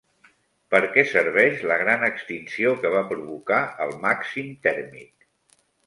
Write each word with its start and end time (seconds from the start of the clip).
Per 0.75 0.79
què 0.95 1.03
serveix 1.09 1.61
la 1.73 1.77
gran 1.83 2.07
extinció 2.09 2.73
que 2.81 2.95
va 2.99 3.05
provocar 3.13 3.63
el 3.87 3.97
màxim 4.09 4.53
tèrmic? 4.69 5.35